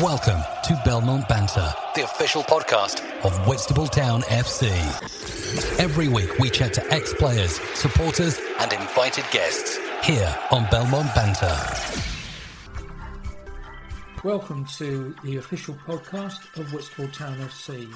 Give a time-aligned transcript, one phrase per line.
[0.00, 4.70] Welcome to Belmont Banter, the official podcast of Whitstable Town FC.
[5.78, 11.54] Every week we chat to ex players, supporters, and invited guests here on Belmont Banter.
[14.24, 17.86] Welcome to the official podcast of Whitstable Town FC.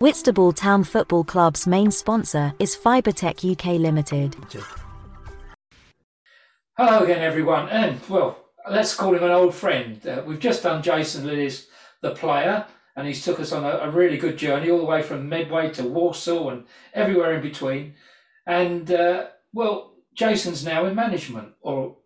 [0.00, 4.34] Whitstable Town Football Club's main sponsor is Fibertech UK Limited.
[6.76, 10.06] Hello again, everyone, and well, let's call him an old friend.
[10.06, 11.66] Uh, we've just done Jason Lillis,
[12.00, 12.66] the player,
[12.96, 15.70] and he's took us on a, a, really good journey all the way from Medway
[15.70, 17.94] to Warsaw and everywhere in between.
[18.46, 21.96] And uh, well, Jason's now in management, or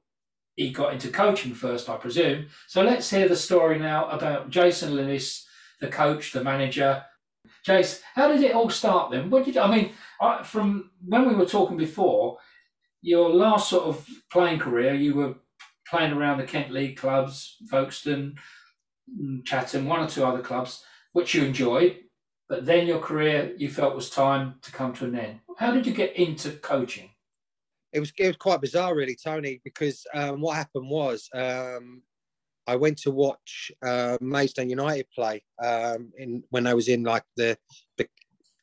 [0.54, 2.46] he got into coaching first, I presume.
[2.68, 5.44] So let's hear the story now about Jason Lillis,
[5.80, 7.04] the coach, the manager.
[7.66, 9.28] Jace, how did it all start then?
[9.28, 9.92] What did I mean?
[10.20, 12.38] I, from when we were talking before,
[13.02, 15.34] your last sort of playing career, you were
[15.88, 18.36] playing around the Kent League clubs, Folkestone,
[19.10, 20.82] mm, Chatham, one or two other clubs,
[21.12, 21.98] which you enjoyed,
[22.48, 25.40] but then your career you felt was time to come to an end.
[25.58, 27.10] How did you get into coaching?
[27.92, 32.02] It was, it was quite bizarre, really, Tony, because um, what happened was um,
[32.66, 37.22] I went to watch uh, Maidstone United play um, in when I was in like
[37.36, 37.56] the,
[37.96, 38.06] the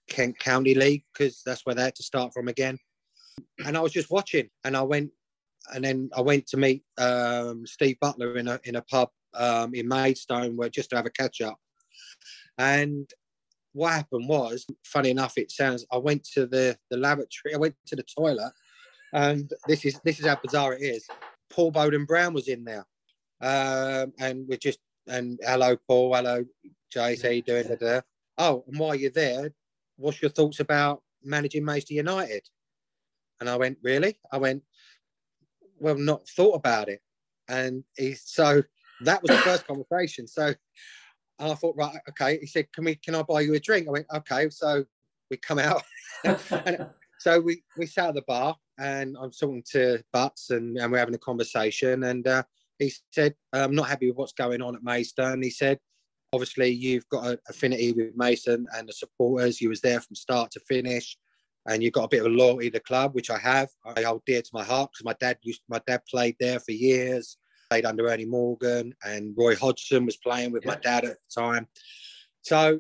[0.09, 2.77] Kent County League because that's where they had to start from again.
[3.65, 5.11] And I was just watching, and I went
[5.73, 9.73] and then I went to meet um, Steve Butler in a in a pub um,
[9.73, 11.57] in Maidstone, where just to have a catch up.
[12.57, 13.09] And
[13.73, 15.85] what happened was, funny enough, it sounds.
[15.91, 17.53] I went to the the lavatory.
[17.53, 18.51] I went to the toilet,
[19.13, 21.07] and this is this is how bizarre it is.
[21.49, 22.85] Paul Bowden Brown was in there,
[23.41, 26.45] um, and we're just and hello Paul, hello
[26.93, 27.67] Jace, how you doing?
[27.79, 28.01] Da,
[28.37, 29.51] Oh, and while you're there,
[29.97, 32.47] what's your thoughts about managing Maidstone United?
[33.39, 34.17] And I went, really?
[34.31, 34.63] I went,
[35.83, 37.01] well not thought about it.
[37.47, 38.63] And he so
[39.01, 40.27] that was the first conversation.
[40.27, 40.53] So
[41.39, 42.39] i thought right okay.
[42.39, 43.87] He said can we can i buy you a drink?
[43.87, 44.49] I went okay.
[44.49, 44.85] So
[45.29, 45.83] we come out.
[46.65, 46.87] And
[47.19, 50.99] so we we sat at the bar and i'm talking to butts and, and we're
[50.99, 52.03] having a conversation.
[52.03, 52.43] And uh,
[52.79, 55.79] he said i'm not happy with what's going on at maidstone he said
[56.33, 59.61] obviously you've got an affinity with maidstone and the supporters.
[59.61, 61.15] You was there from start to finish
[61.67, 63.69] and you've got a bit of a loyalty to the club, which I have.
[63.85, 66.71] I hold dear to my heart because my dad used my dad played there for
[66.71, 67.37] years,
[67.69, 70.71] played under Ernie Morgan, and Roy Hodgson was playing with yeah.
[70.71, 71.67] my dad at the time.
[72.41, 72.79] So,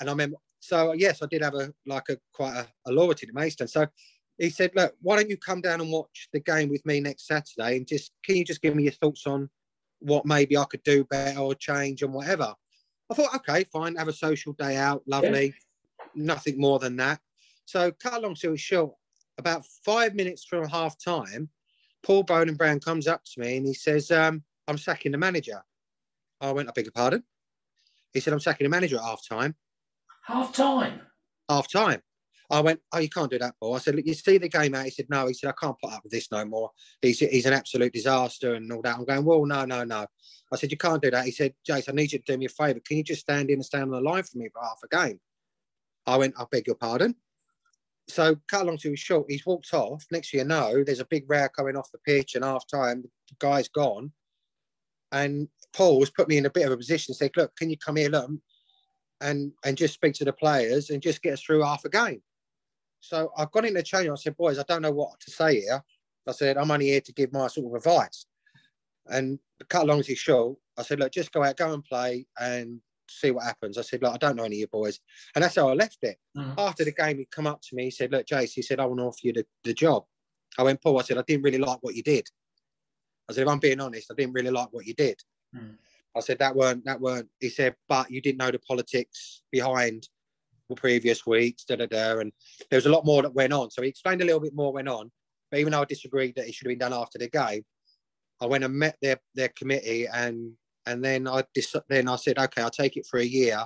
[0.00, 3.26] and I remember, so yes, I did have a like a quite a, a loyalty
[3.26, 3.68] to Maidstone.
[3.68, 3.86] So
[4.38, 7.26] he said, look, why don't you come down and watch the game with me next
[7.26, 9.50] Saturday, and just can you just give me your thoughts on
[10.02, 12.54] what maybe I could do better or change and whatever.
[13.10, 15.52] I thought, okay, fine, have a social day out, lovely, yeah.
[16.14, 17.20] nothing more than that.
[17.64, 18.94] So, cut a long story short,
[19.38, 21.48] about five minutes from half time,
[22.02, 25.62] Paul Bowden Brown comes up to me and he says, um, I'm sacking the manager.
[26.40, 27.22] I went, I beg your pardon.
[28.12, 29.54] He said, I'm sacking the manager at half time.
[30.26, 31.00] Half time?
[31.48, 32.02] Half time.
[32.50, 33.76] I went, Oh, you can't do that, Paul.
[33.76, 34.84] I said, Look, you see the game out?
[34.84, 35.26] He said, No.
[35.26, 36.70] He said, I can't put up with this no more.
[37.00, 38.96] He's, he's an absolute disaster and all that.
[38.98, 40.06] I'm going, Well, no, no, no.
[40.52, 41.24] I said, You can't do that.
[41.24, 42.80] He said, Jace, I need you to do me a favour.
[42.80, 44.88] Can you just stand in and stand on the line for me for half a
[44.88, 45.20] game?
[46.06, 47.14] I went, I beg your pardon
[48.08, 50.04] so cut along story short, he's walked off.
[50.10, 53.34] Next you know, there's a big row coming off the pitch and half time, the
[53.38, 54.12] guy's gone.
[55.12, 57.76] And Paul was put me in a bit of a position said, look, can you
[57.76, 58.30] come here, look,
[59.20, 62.22] and and just speak to the players and just get us through half a game.
[63.00, 64.08] So I've got in the change.
[64.08, 65.82] I said, boys, I don't know what to say here.
[66.26, 68.26] I said, I'm only here to give my sort of advice.
[69.06, 69.38] And
[69.68, 72.80] cut along story short, I said, look, just go out, go and play, and
[73.20, 73.78] see what happens.
[73.78, 75.00] I said, look, I don't know any of your boys.
[75.34, 76.16] And that's how I left it.
[76.36, 76.54] Mm.
[76.58, 78.86] After the game, he come up to me, he said, look, Jace, he said, I
[78.86, 80.04] want to offer you the, the job.
[80.58, 82.26] I went, Paul, I said, I didn't really like what you did.
[83.28, 85.20] I said, if I'm being honest, I didn't really like what you did.
[85.56, 85.76] Mm.
[86.16, 90.08] I said, that weren't, that weren't, he said, but you didn't know the politics behind
[90.68, 92.18] the previous weeks, da da da.
[92.18, 92.32] And
[92.70, 93.70] there was a lot more that went on.
[93.70, 95.10] So he explained a little bit more went on.
[95.50, 97.62] But even though I disagreed that it should have been done after the game,
[98.40, 100.52] I went and met their, their committee and
[100.86, 101.44] and then I
[101.88, 103.64] then I said, okay, I'll take it for a year,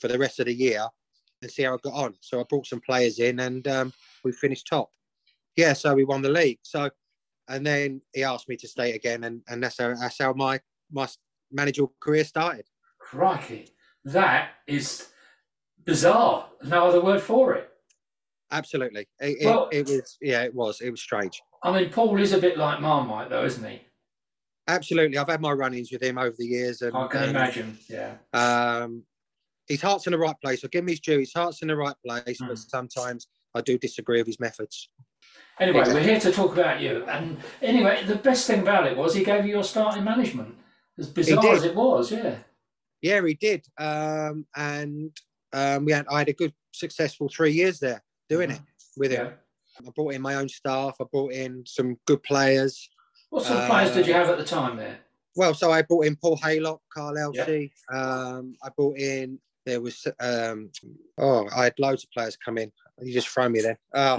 [0.00, 0.86] for the rest of the year,
[1.42, 2.14] and see how I got on.
[2.20, 3.92] So I brought some players in, and um,
[4.24, 4.90] we finished top.
[5.56, 6.58] Yeah, so we won the league.
[6.62, 6.90] So,
[7.48, 10.60] and then he asked me to stay again, and, and that's how that's how my
[10.90, 11.08] my
[11.50, 12.66] managerial career started.
[12.98, 13.68] Crikey,
[14.04, 15.08] that is
[15.84, 16.48] bizarre.
[16.64, 17.70] No other word for it.
[18.50, 20.18] Absolutely, it, well, it, it was.
[20.20, 20.80] Yeah, it was.
[20.80, 21.40] It was strange.
[21.62, 23.80] I mean, Paul is a bit like Marmite, though, isn't he?
[24.68, 27.78] Absolutely, I've had my run-ins with him over the years, and I can and, imagine.
[27.88, 28.14] Yeah.
[28.32, 29.04] Um,
[29.68, 30.64] his heart's in the right place.
[30.64, 31.18] I'll give him his due.
[31.18, 32.48] His heart's in the right place, mm.
[32.48, 32.68] but hmm.
[32.68, 34.88] sometimes I do disagree with his methods.
[35.58, 36.02] Anyway, exactly.
[36.02, 37.04] we're here to talk about you.
[37.04, 40.54] And anyway, the best thing about it was he gave you your start in management.
[40.98, 42.36] As bizarre as it was, yeah.
[43.02, 45.14] Yeah, he did, um, and
[45.52, 48.60] um, we had I had a good successful three years there doing it
[48.96, 49.26] with him.
[49.26, 49.32] Yeah.
[49.86, 50.96] I brought in my own staff.
[51.00, 52.88] I brought in some good players.
[53.30, 54.98] What sort of players did you have at the time there?
[55.34, 57.70] Well, so I brought in Paul Haylock, Karl Elsey.
[57.92, 60.70] Um, I brought in there was um,
[61.18, 62.72] oh I had loads of players come in.
[63.02, 63.78] You just throw me there.
[63.94, 64.16] Oh.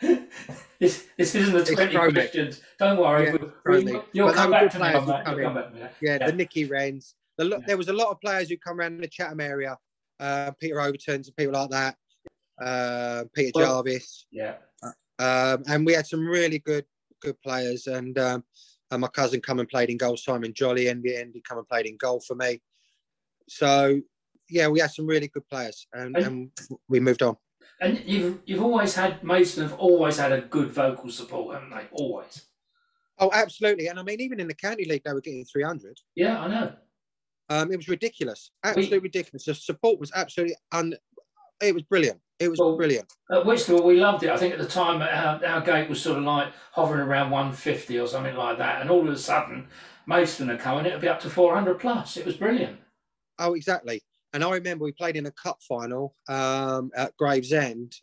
[0.80, 2.60] this this isn't the twenty questions.
[2.78, 3.26] Don't worry.
[3.26, 4.00] Yeah, we, me.
[4.12, 5.24] you'll come back me players on who that.
[5.24, 5.80] come come back to me.
[6.02, 6.26] yeah, Yeah.
[6.26, 7.14] the Nicky Wrens.
[7.38, 7.58] The, Yeah.
[7.66, 9.78] There was a lot of players who come around the Chatham area,
[10.18, 11.96] uh, Peter Overtons and people like that,
[12.60, 14.56] uh, Peter Well- Jarvis, Yeah.
[15.18, 16.84] um, and we had some really good
[17.20, 17.86] good players.
[17.86, 18.44] And, um,
[18.90, 20.16] and my cousin come and played in goal.
[20.16, 22.60] Simon Jolly end, he come and played in goal for me.
[23.48, 24.00] So
[24.48, 26.50] yeah, we had some really good players, and, And- and
[26.88, 27.36] we moved on.
[27.82, 31.86] And you've you've always had Maidstone have always had a good vocal support, haven't they?
[31.92, 32.44] Always.
[33.18, 33.86] Oh, absolutely.
[33.86, 35.98] And I mean, even in the county league, they were getting 300.
[36.14, 36.72] Yeah, I know.
[37.48, 39.44] Um, it was ridiculous, absolutely ridiculous.
[39.44, 40.94] The support was absolutely un.
[41.62, 42.20] It was brilliant.
[42.40, 43.12] It was Well, brilliant.
[43.30, 44.30] At Whitstable, we loved it.
[44.30, 47.98] I think at the time our, our gate was sort of like hovering around 150
[48.00, 49.68] or something like that, and all of a sudden,
[50.06, 50.86] Maidstone are coming.
[50.86, 52.16] It'll be up to 400 plus.
[52.16, 52.78] It was brilliant.
[53.38, 54.02] Oh, exactly.
[54.32, 57.94] And I remember we played in a cup final um, at Gravesend.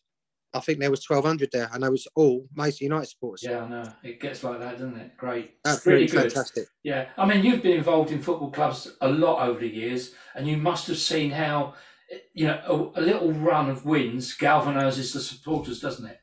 [0.53, 3.43] I think there was 1,200 there, and I was all Maidstone United supporters.
[3.43, 3.93] Yeah, I know.
[4.03, 5.17] It gets like that, doesn't it?
[5.17, 5.55] Great.
[5.63, 6.31] That's really good.
[6.31, 6.67] fantastic.
[6.83, 10.47] Yeah, I mean, you've been involved in football clubs a lot over the years, and
[10.47, 11.73] you must have seen how,
[12.33, 16.19] you know, a, a little run of wins galvanises the supporters, doesn't it?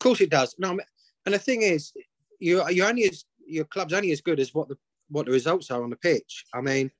[0.00, 0.54] Of course, it does.
[0.58, 0.78] No,
[1.26, 1.92] and the thing is,
[2.38, 4.76] you you only as your club's only as good as what the
[5.08, 6.44] what the results are on the pitch.
[6.54, 6.90] I mean,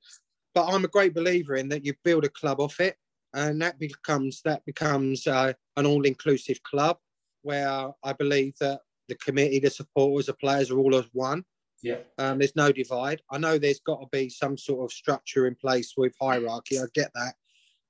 [0.53, 2.95] but I'm a great believer in that you build a club off it,
[3.33, 6.97] and that becomes that becomes uh, an all-inclusive club
[7.41, 11.43] where I believe that the committee, the supporters, the players are all as one.
[11.81, 11.97] Yeah.
[12.17, 13.21] Um, there's no divide.
[13.29, 16.79] I know there's got to be some sort of structure in place with hierarchy.
[16.79, 17.33] I get that,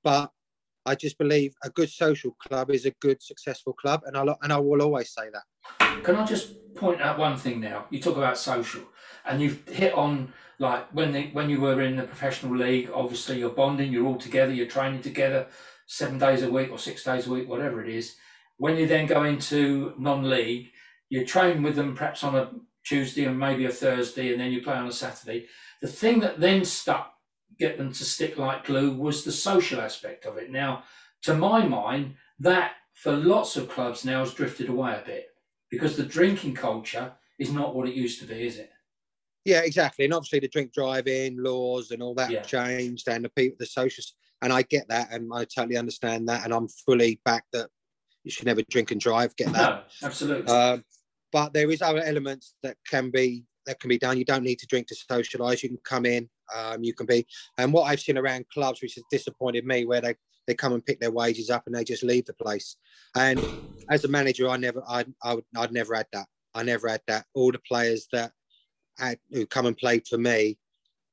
[0.04, 0.32] but
[0.86, 4.52] I just believe a good social club is a good successful club, and I and
[4.52, 6.04] I will always say that.
[6.04, 7.86] Can I just point out one thing now?
[7.90, 8.84] You talk about social,
[9.26, 12.90] and you've hit on like when they, when you were in the professional league.
[12.94, 13.92] Obviously, you're bonding.
[13.92, 14.54] You're all together.
[14.54, 15.48] You're training together,
[15.88, 18.16] seven days a week or six days a week, whatever it is.
[18.58, 20.70] When you then go into non-league,
[21.10, 22.52] you train with them perhaps on a
[22.84, 25.48] Tuesday and maybe a Thursday, and then you play on a Saturday.
[25.82, 27.13] The thing that then stuck,
[27.64, 30.52] get them to stick like glue, was the social aspect of it.
[30.52, 30.84] Now,
[31.22, 35.28] to my mind, that for lots of clubs now has drifted away a bit
[35.72, 38.70] because the drinking culture is not what it used to be, is it?
[39.46, 40.04] Yeah, exactly.
[40.04, 42.40] And obviously the drink driving laws and all that Yeah.
[42.40, 46.28] have changed and the people the socials and I get that and I totally understand
[46.28, 47.70] that and I'm fully back that
[48.26, 49.70] you should never drink and drive, get that.
[49.70, 50.52] No, absolutely.
[50.52, 50.84] Um,
[51.32, 54.18] but there is other elements that can be that can be done.
[54.18, 55.64] You don't need to drink to socialise.
[55.64, 56.30] You can come in.
[56.56, 57.26] Um, you can be.
[57.58, 60.16] And what I've seen around clubs, which has disappointed me, where they
[60.48, 62.76] they come and pick their wages up and they just leave the place.
[63.16, 63.42] And
[63.90, 66.28] as a manager, I never, I, I would, I'd never had that.
[66.54, 67.26] I never had that.
[67.34, 68.32] All the players that
[68.98, 70.58] had who come and played for me,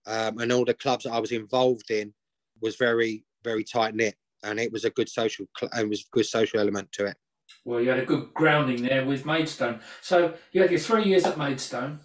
[0.06, 2.12] um, and all the clubs that I was involved in,
[2.60, 6.26] was very, very tight knit, and it was a good social, cl- and was good
[6.26, 7.16] social element to it.
[7.64, 9.80] well, you had a good grounding there with Maidstone.
[10.02, 12.00] So you had your three years at Maidstone.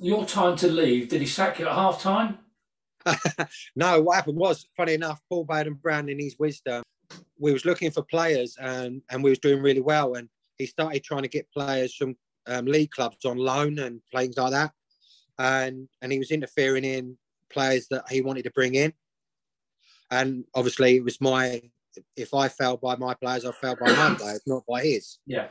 [0.00, 2.38] Your time to leave, did he sack you at half time?
[3.76, 6.82] no, what happened was, funny enough, Paul Bowden Brown, in his wisdom,
[7.38, 10.14] we was looking for players and and we was doing really well.
[10.14, 14.36] And he started trying to get players from um, league clubs on loan and things
[14.36, 14.72] like that.
[15.38, 17.16] And and he was interfering in
[17.50, 18.92] players that he wanted to bring in.
[20.10, 21.62] And obviously, it was my
[22.16, 25.18] if I fell by my players, I fell by my players, not by his.
[25.26, 25.48] Yeah.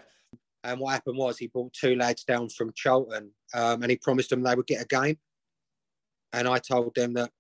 [0.64, 4.30] And what happened was he brought two lads down from Charlton um, and he promised
[4.30, 5.18] them they would get a game.
[6.34, 7.32] And I told them that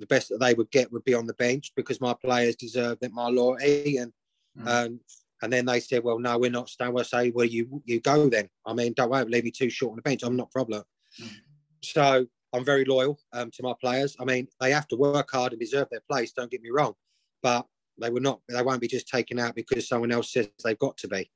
[0.00, 2.98] the best that they would get would be on the bench because my players deserve
[3.02, 3.98] it, my loyalty.
[3.98, 4.12] And
[4.58, 4.66] Mm.
[4.66, 5.00] um,
[5.42, 6.92] and then they said, well, no, we're not staying.
[6.92, 8.48] Well, say, well, you you go then.
[8.66, 10.22] I mean, don't worry, leave me too short on the bench.
[10.22, 10.82] I'm not a problem.
[11.22, 11.28] Mm.
[11.82, 14.16] So I'm very loyal um, to my players.
[14.20, 16.32] I mean, they have to work hard and deserve their place.
[16.32, 16.94] Don't get me wrong,
[17.42, 17.64] but
[17.98, 18.40] they will not.
[18.48, 21.30] They won't be just taken out because someone else says they've got to be.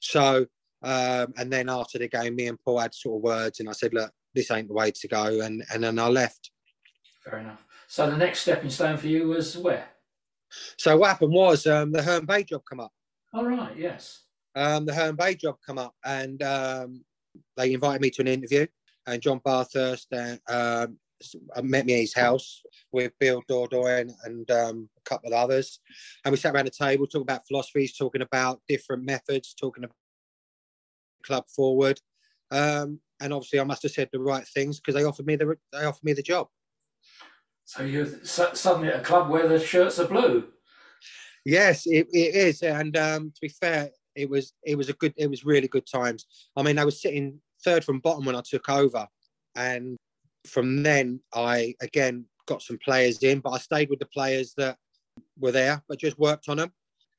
[0.00, 0.46] So
[0.82, 3.72] um, and then after the game, me and Paul had sort of words, and I
[3.72, 6.50] said, look, this ain't the way to go, and and then I left.
[7.24, 7.64] Fair enough.
[7.90, 9.88] So the next stepping stone for you was where?
[10.78, 12.92] So what happened was um, the Herne Bay job come up.
[13.34, 13.76] All right.
[13.76, 14.26] Yes.
[14.54, 17.04] Um, the Herne Bay job come up, and um,
[17.56, 18.68] they invited me to an interview.
[19.08, 20.98] And John Bathurst uh, um,
[21.64, 25.80] met me at his house with Bill Dordogne and um, a couple of others,
[26.24, 29.96] and we sat around the table talking about philosophies, talking about different methods, talking about
[31.24, 32.00] club forward.
[32.52, 35.56] Um, and obviously, I must have said the right things because they offered me the
[35.72, 36.46] they offered me the job.
[37.70, 40.48] So you're suddenly at a club where the shirts are blue.
[41.44, 45.14] Yes, it, it is, and um, to be fair, it was it was a good
[45.16, 46.26] it was really good times.
[46.56, 49.06] I mean, I was sitting third from bottom when I took over,
[49.54, 49.96] and
[50.48, 54.76] from then I again got some players in, but I stayed with the players that
[55.38, 56.72] were there, but just worked on them,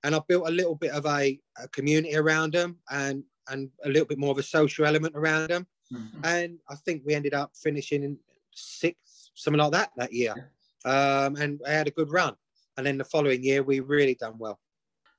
[0.04, 3.90] and I built a little bit of a, a community around them, and and a
[3.90, 6.26] little bit more of a social element around them, mm-hmm.
[6.26, 8.18] and I think we ended up finishing in
[8.54, 10.52] sixth, something like that that year,
[10.86, 12.36] um, and I had a good run,
[12.78, 14.60] and then the following year we really done well.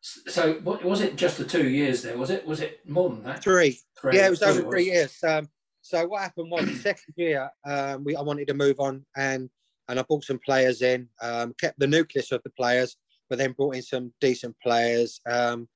[0.03, 1.17] So, what was it?
[1.17, 2.19] Just the two years there?
[2.19, 2.47] Was it?
[2.47, 3.43] Was it more than that?
[3.43, 3.79] Three.
[4.01, 4.17] three.
[4.17, 5.17] Yeah, it was over three years.
[5.23, 5.49] Um,
[5.83, 9.51] so what happened was the second year, um, we I wanted to move on, and
[9.89, 12.97] and I brought some players in, um, kept the nucleus of the players,
[13.29, 15.21] but then brought in some decent players.
[15.29, 15.69] Um,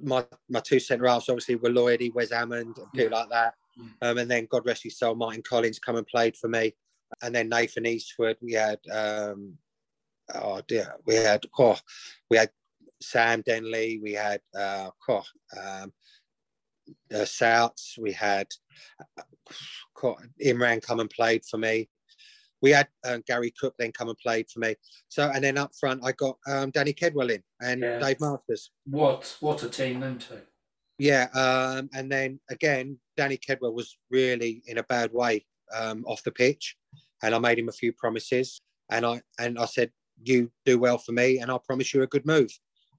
[0.00, 3.16] my my two centre halves obviously were Lloydie, Wes Hammond, and people yeah.
[3.16, 3.54] like that.
[3.80, 3.92] Mm.
[4.02, 6.74] Um, and then God rest his soul, Martin Collins come and played for me,
[7.22, 8.36] and then Nathan Eastwood.
[8.40, 9.54] We had um,
[10.34, 11.78] oh dear, we had oh,
[12.30, 12.50] we had
[13.00, 15.24] Sam Denley, we had uh, oh,
[15.60, 15.92] um,
[17.14, 18.46] uh, Souts, we had
[19.18, 21.88] uh, Imran come and played for me.
[22.60, 24.74] We had uh, Gary Cook then come and played for me.
[25.08, 27.98] So and then up front I got um, Danny Kedwell in and yeah.
[27.98, 28.70] Dave Masters.
[28.84, 30.40] What what a team them two.
[30.98, 36.22] Yeah, um, and then again Danny Kedwell was really in a bad way um, off
[36.22, 36.76] the pitch,
[37.22, 38.60] and I made him a few promises,
[38.90, 39.90] and I and I said
[40.22, 42.50] you do well for me, and I'll promise you a good move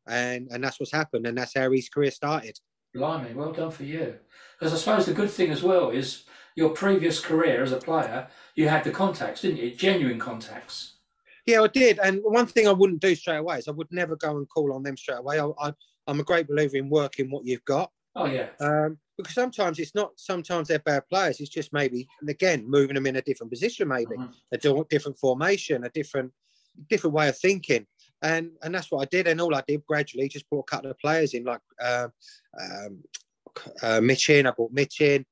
[0.09, 2.59] and and that's what's happened, and that's how his career started.
[2.93, 4.15] Blimey, well done for you.
[4.59, 6.23] Because I suppose the good thing as well is
[6.55, 9.71] your previous career as a player, you had the contacts, didn't you?
[9.71, 10.95] Genuine contacts.
[11.45, 11.99] Yeah, I did.
[11.99, 14.73] And one thing I wouldn't do straight away is I would never go and call
[14.73, 15.39] on them straight away.
[15.39, 15.73] I, I,
[16.07, 17.91] am a great believer in working what you've got.
[18.15, 18.47] Oh yeah.
[18.59, 20.11] Um, because sometimes it's not.
[20.15, 21.39] Sometimes they're bad players.
[21.39, 24.31] It's just maybe, again, moving them in a different position, maybe mm-hmm.
[24.51, 26.31] a different formation, a different
[26.89, 27.85] different way of thinking
[28.21, 29.27] and and that's what I did.
[29.27, 32.11] And all I did gradually just brought a couple of players in, like um,
[32.59, 33.03] um,
[33.81, 34.47] uh, Mitch in.
[34.47, 35.25] I brought Mitch in.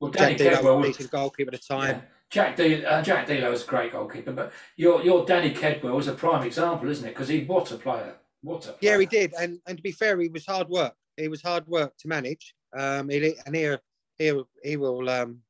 [0.00, 1.96] Well, Danny Jack Kedwell was a goalkeeper at the time.
[1.96, 2.02] Yeah.
[2.30, 6.08] Jack D, uh, Jack Delo was a great goalkeeper, but your your Danny Kedwell was
[6.08, 7.10] a prime example, isn't it?
[7.10, 8.76] Because he what a player, what a player.
[8.80, 9.34] yeah, he did.
[9.38, 10.94] And and to be fair, he was hard work.
[11.16, 12.54] He was hard work to manage.
[12.76, 13.80] Um, he, and here
[14.18, 15.40] he he will um,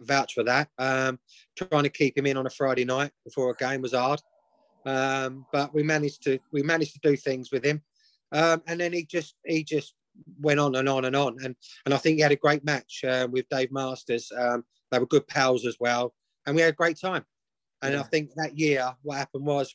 [0.00, 0.68] vouch for that.
[0.78, 1.18] Um,
[1.56, 4.20] trying to keep him in on a Friday night before a game was hard.
[4.86, 7.82] Um, but we managed to we managed to do things with him,
[8.32, 9.94] um, and then he just he just
[10.40, 13.02] went on and on and on, and and I think he had a great match
[13.06, 14.30] uh, with Dave Masters.
[14.36, 16.14] Um, they were good pals as well,
[16.46, 17.24] and we had a great time.
[17.82, 18.00] And yeah.
[18.00, 19.74] I think that year, what happened was,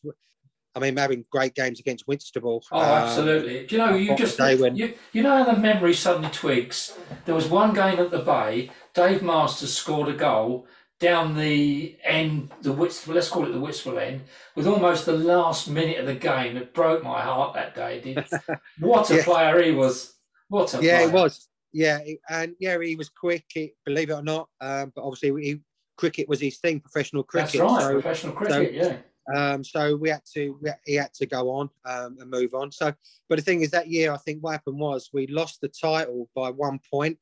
[0.75, 2.63] I mean, having great games against Whitstable.
[2.71, 3.65] Oh, um, absolutely.
[3.65, 6.97] Do you know, you just when, you, you know how the memory suddenly twigs.
[7.25, 8.71] There was one game at the Bay.
[8.93, 10.67] Dave Masters scored a goal,
[10.99, 14.21] down the end, the Whitstable, let's call it the Whitstable end,
[14.55, 16.57] with almost the last minute of the game.
[16.57, 18.01] It broke my heart that day.
[18.01, 18.25] Did
[18.79, 19.23] what a yeah.
[19.23, 20.13] player he was!
[20.49, 21.09] What a yeah, player.
[21.09, 21.47] he was.
[21.71, 21.99] Yeah,
[22.29, 23.45] and yeah, he was quick.
[23.85, 25.61] Believe it or not, um, but obviously he,
[25.97, 27.59] cricket was his thing, professional cricket.
[27.59, 28.83] That's right, so, professional cricket.
[28.83, 28.97] So, yeah.
[29.35, 32.71] Um, so we had to, we, he had to go on um, and move on.
[32.71, 32.93] So,
[33.27, 36.29] but the thing is, that year I think what happened was we lost the title
[36.35, 37.17] by one point,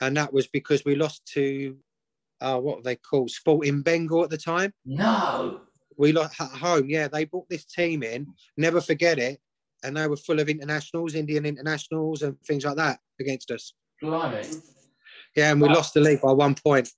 [0.00, 1.76] and that was because we lost to
[2.42, 3.30] uh, what were they called?
[3.30, 4.72] Sporting Bengal at the time.
[4.84, 5.60] No.
[5.96, 6.88] We lost at home.
[6.88, 8.26] Yeah, they brought this team in.
[8.56, 9.40] Never forget it.
[9.84, 13.74] And they were full of internationals, Indian internationals, and things like that against us.
[14.00, 14.42] Blimey.
[15.36, 15.74] Yeah, and we wow.
[15.74, 16.90] lost the league by one point.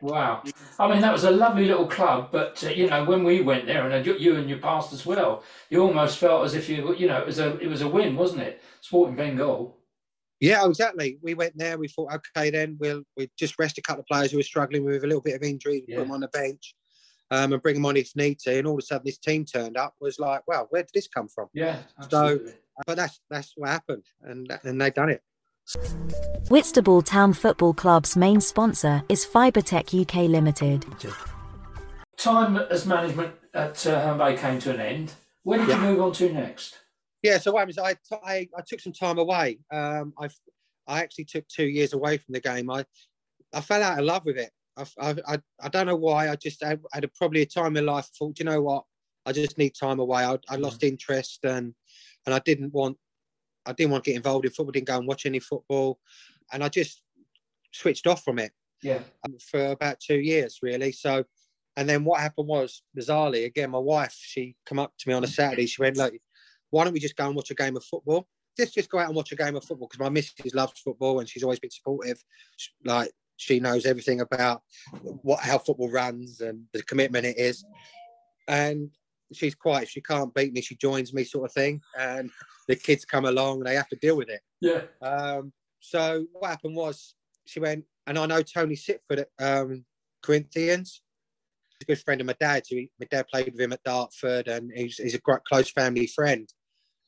[0.00, 0.42] Wow.
[0.78, 3.66] I mean, that was a lovely little club, but, uh, you know, when we went
[3.66, 7.08] there, and you and your past as well, you almost felt as if you, you
[7.08, 8.62] know, it was a, it was a win, wasn't it?
[8.80, 9.78] Sporting Bengal.
[10.40, 11.18] Yeah, exactly.
[11.22, 11.78] We went there.
[11.78, 14.84] We thought, okay, then we'll we just rest a couple of players who were struggling
[14.84, 15.96] with a little bit of injury, yeah.
[15.96, 16.74] put them on the bench,
[17.30, 18.56] um, and bring them on if need to.
[18.56, 19.94] And all of a sudden, this team turned up.
[20.00, 21.48] Was like, well, where did this come from?
[21.54, 22.52] Yeah, absolutely.
[22.52, 25.22] So, but that's that's what happened, and and they done it.
[26.48, 30.86] Whitstable Town Football Club's main sponsor is Fibertech UK Limited.
[32.16, 35.12] Time as management at uh, Bay came to an end.
[35.42, 35.82] Where did yeah.
[35.82, 36.78] you move on to next?
[37.22, 37.78] Yeah, so what happens?
[37.78, 39.58] I, I, I took some time away.
[39.70, 40.28] Um, I
[40.86, 42.70] I actually took two years away from the game.
[42.70, 42.86] I
[43.52, 44.50] I fell out of love with it.
[44.98, 46.30] I, I, I don't know why.
[46.30, 48.06] I just had, had a, probably a time in life.
[48.06, 48.84] I thought, you know what?
[49.26, 50.24] I just need time away.
[50.24, 50.88] I, I lost mm.
[50.88, 51.74] interest and
[52.24, 52.96] and I didn't want
[53.68, 54.72] I didn't want to get involved in football.
[54.72, 55.98] Didn't go and watch any football,
[56.52, 57.02] and I just
[57.72, 58.52] switched off from it.
[58.82, 60.92] Yeah, um, for about two years really.
[60.92, 61.24] So,
[61.76, 65.24] and then what happened was bizarrely again, my wife she come up to me on
[65.24, 65.66] a Saturday.
[65.66, 66.14] She went, "Look,
[66.70, 68.26] why don't we just go and watch a game of football?
[68.58, 71.20] Let's just go out and watch a game of football because my missus loves football
[71.20, 72.22] and she's always been supportive.
[72.84, 74.62] Like she knows everything about
[75.22, 77.64] what how football runs and the commitment it is.
[78.48, 78.90] and
[79.32, 79.88] she's quiet.
[79.88, 80.60] She can't beat me.
[80.60, 81.80] She joins me, sort of thing.
[81.98, 82.30] And
[82.66, 84.40] the kids come along, and they have to deal with it.
[84.60, 84.82] Yeah.
[85.02, 87.14] Um, so what happened was
[87.46, 89.84] she went, and I know Tony Sitford at um,
[90.22, 91.02] Corinthians.
[91.70, 92.66] He's a good friend of my dad.
[92.66, 95.70] So he, my dad played with him at Dartford, and he's, he's a great, close
[95.70, 96.48] family friend.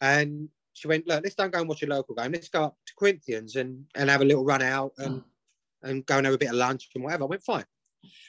[0.00, 2.32] And she went, look, let's don't go and watch a local game.
[2.32, 5.22] Let's go up to Corinthians and, and have a little run out and,
[5.82, 7.24] and go and have a bit of lunch and whatever.
[7.24, 7.64] I went, fine.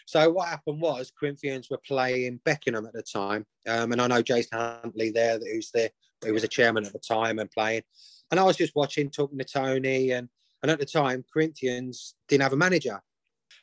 [0.05, 4.21] So what happened was Corinthians were playing Beckenham at the time, um, and I know
[4.21, 5.89] Jason Huntley there, who's there,
[6.23, 7.83] who was a chairman at the time and playing.
[8.29, 10.29] And I was just watching, talking to Tony, and
[10.61, 13.01] and at the time Corinthians didn't have a manager.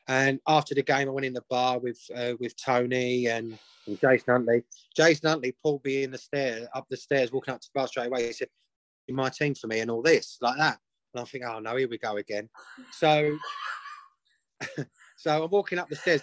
[0.07, 4.01] And after the game, I went in the bar with uh, with Tony and, and,
[4.01, 4.63] Jason Huntley.
[4.97, 7.89] Jason Huntley pulled me in the stairs, up the stairs, walking up to the bar
[7.89, 8.27] straight away.
[8.27, 8.49] He said,
[9.07, 10.79] "In "My team for me," and all this like that.
[11.15, 12.49] And I think, "Oh no, here we go again."
[12.93, 13.37] So.
[15.19, 16.23] So I'm walking up the stairs.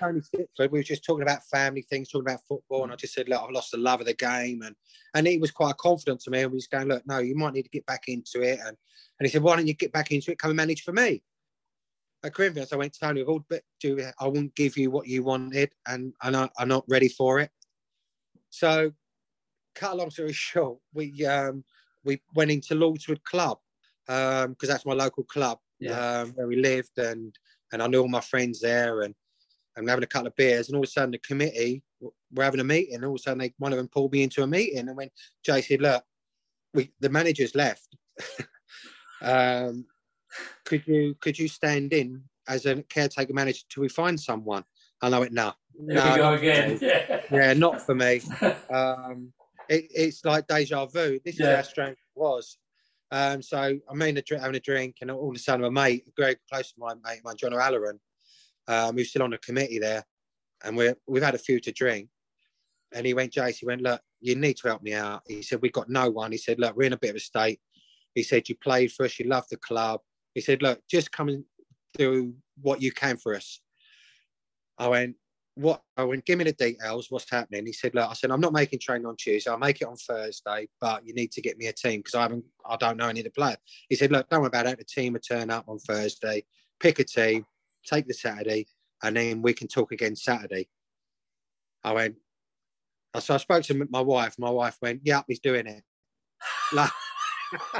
[0.00, 3.12] Tony Sitford, we were just talking about family things, talking about football, and I just
[3.12, 4.74] said, "Look, I've lost the love of the game," and
[5.12, 7.52] and he was quite confident to me, and we was going, "Look, no, you might
[7.52, 8.78] need to get back into it," and
[9.18, 10.38] and he said, "Why don't you get back into it?
[10.38, 11.22] Come and manage for me."
[12.24, 16.14] At Corinthians, I went, Tony, all but I won't give you what you wanted, and
[16.22, 17.50] and I, I'm not ready for it.
[18.48, 18.90] So,
[19.74, 21.62] cut a long story short, we um
[22.04, 23.58] we went into Lordswood Club
[24.06, 26.20] because um, that's my local club yeah.
[26.22, 27.38] um, where we lived, and
[27.72, 29.14] and I knew all my friends there, and
[29.76, 31.82] and we're having a couple of beers, and all of a sudden the committee
[32.32, 34.22] we're having a meeting, and all of a sudden they, one of them pulled me
[34.22, 35.10] into a meeting, and when
[35.44, 36.04] Jay said, "Look,
[36.74, 37.96] we the manager's left,
[39.22, 39.86] um,
[40.64, 44.64] could you could you stand in as a caretaker manager till we find someone?"
[45.02, 46.78] And I went, "No, no, go again.
[46.80, 47.20] Yeah.
[47.30, 48.20] yeah, not for me.
[48.70, 49.32] Um,
[49.68, 51.20] it, it's like deja vu.
[51.24, 51.50] This yeah.
[51.50, 52.58] is how strange it was.
[53.12, 56.04] Um, so I'm in a, having a drink, and all of a sudden, my mate,
[56.16, 57.98] very close to my mate, my John O'Halloran,
[58.68, 60.04] um, who's still on the committee there,
[60.64, 62.08] and we we've had a few to drink.
[62.92, 65.22] And he went, Jace, he went, look, you need to help me out.
[65.28, 66.32] He said, we've got no one.
[66.32, 67.60] He said, look, we're in a bit of a state.
[68.16, 70.00] He said, you played for us, you love the club.
[70.34, 71.44] He said, look, just come and
[71.96, 73.60] do what you can for us.
[74.76, 75.14] I went,
[75.54, 77.66] what I went, give me the details, what's happening.
[77.66, 79.96] He said, Look, I said, I'm not making training on Tuesday, I'll make it on
[79.96, 83.08] Thursday, but you need to get me a team because I haven't I don't know
[83.08, 83.58] any of the players.
[83.88, 84.78] He said, Look, don't worry about it.
[84.78, 86.44] The team will turn up on Thursday,
[86.78, 87.46] pick a team,
[87.84, 88.66] take the Saturday,
[89.02, 90.68] and then we can talk again Saturday.
[91.82, 92.16] I went,
[93.18, 94.36] so I spoke to my wife.
[94.38, 95.82] My wife went, "Yeah, he's doing it."
[96.72, 96.90] Like,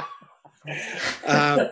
[1.25, 1.69] um,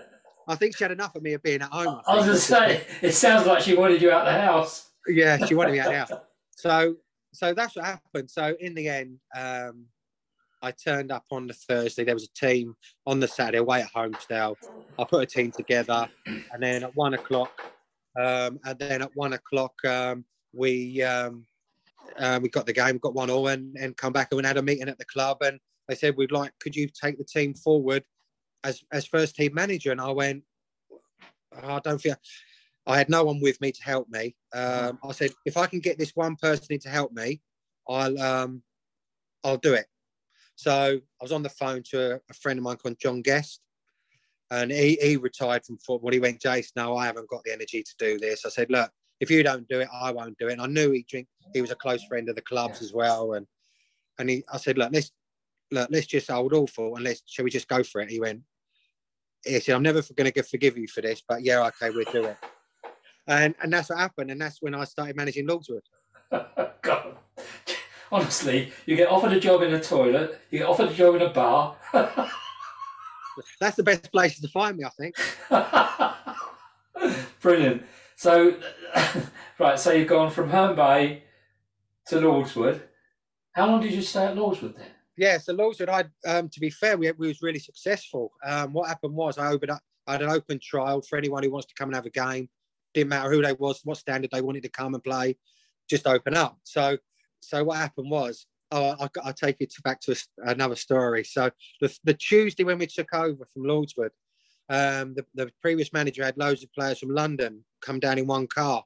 [0.47, 1.99] I think she had enough of me of being at home.
[2.07, 4.39] I, I was going to say, it sounds like she wanted you out of the
[4.39, 6.21] house yeah, she wanted me out now.
[6.51, 6.95] So,
[7.33, 8.29] so that's what happened.
[8.29, 9.85] So in the end, um,
[10.61, 12.03] I turned up on the Thursday.
[12.03, 14.55] There was a team on the Saturday away at Holmesdale.
[14.97, 17.51] I put a team together, and then at one o'clock,
[18.19, 21.45] um, and then at one o'clock, um, we um,
[22.17, 24.57] uh, we got the game, got one all, and, and come back and we had
[24.57, 25.37] a meeting at the club.
[25.41, 28.03] And they said, "We'd like, could you take the team forward
[28.63, 30.43] as as first team manager?" And I went,
[31.53, 32.15] "I don't feel."
[32.87, 34.35] I had no one with me to help me.
[34.53, 37.41] Um, I said, if I can get this one person in to help me,
[37.87, 38.63] I'll um,
[39.43, 39.85] I'll do it.
[40.55, 43.61] So I was on the phone to a, a friend of mine called John Guest,
[44.51, 46.11] and he, he retired from football.
[46.11, 48.45] He went, Jason, no, I haven't got the energy to do this.
[48.45, 50.53] I said, look, if you don't do it, I won't do it.
[50.53, 51.27] And I knew he drink.
[51.53, 53.45] He was a close friend of the clubs as well, and
[54.17, 55.11] and he, I said, look, let's
[55.71, 58.09] look, let's just hold awful and let's shall we just go for it?
[58.09, 58.41] He went,
[59.45, 62.25] he said, I'm never going to forgive you for this, but yeah, okay, we'll do
[62.25, 62.37] it
[63.29, 65.81] and and that's what happened, and that's when I started managing Lordswood.
[66.81, 67.15] God.
[68.11, 71.21] Honestly, you get offered a job in a toilet, you get offered a job in
[71.21, 71.75] a bar.
[73.59, 75.15] that's the best places to find me, I think.
[77.41, 77.83] Brilliant.
[78.15, 78.55] So,
[79.59, 81.23] right, so you've gone from Herne Bay
[82.07, 82.81] to Lordswood.
[83.51, 84.87] How long did you stay at Lordswood then?
[85.15, 88.31] Yeah, so Lordswood, I um, to be fair, we, we was really successful.
[88.43, 91.51] Um, what happened was I opened up, I had an open trial for anyone who
[91.51, 92.49] wants to come and have a game
[92.93, 95.37] didn't matter who they was, what standard they wanted to come and play,
[95.89, 96.57] just open up.
[96.63, 96.97] So,
[97.39, 101.23] so what happened was, oh, I, I take it back to a, another story.
[101.23, 104.11] So the, the Tuesday when we took over from Lordswood,
[104.69, 108.45] um, the, the previous manager had loads of players from London come down in one
[108.45, 108.83] car,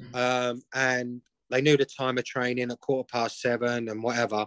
[0.00, 0.14] mm.
[0.14, 1.20] um, and
[1.50, 4.46] they knew the time of training at quarter past seven and whatever,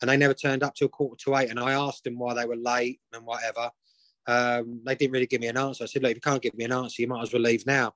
[0.00, 1.50] and they never turned up till quarter to eight.
[1.50, 3.70] And I asked them why they were late and whatever.
[4.26, 5.84] Um, they didn't really give me an answer.
[5.84, 7.66] I said, look, if you can't give me an answer, you might as well leave
[7.66, 7.94] now.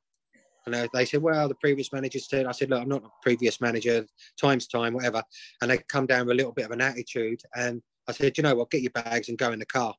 [0.72, 3.60] And they said, well, the previous manager said, I said, look, I'm not a previous
[3.60, 4.06] manager,
[4.40, 5.22] time's time, whatever.
[5.60, 7.40] And they come down with a little bit of an attitude.
[7.54, 9.94] And I said, you know what, get your bags and go in the car.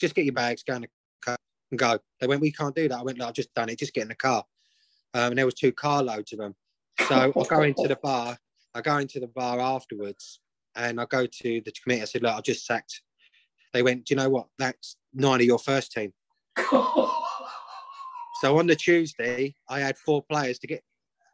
[0.00, 0.88] Just get your bags, go in the
[1.24, 1.36] car
[1.70, 1.98] and go.
[2.20, 2.98] They went, we can't do that.
[2.98, 4.44] I went, look, I've just done it, just get in the car.
[5.14, 6.54] Um, and there was two carloads of them.
[7.08, 8.36] So I go into the bar
[8.76, 10.38] I go into the bar afterwards
[10.74, 12.02] and I go to the committee.
[12.02, 13.00] I said, look, I've just sacked.
[13.72, 14.48] They went, do you know what?
[14.58, 16.12] That's nine of your first team.
[18.36, 20.82] so on the Tuesday, I had four players to get,